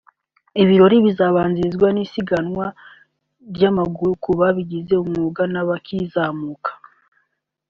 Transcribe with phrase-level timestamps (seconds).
[0.61, 2.65] Ibirori bizabanzirizwa n’isiganwa
[3.55, 6.71] ry’amagare ku babigize umwuga n’abakizamuka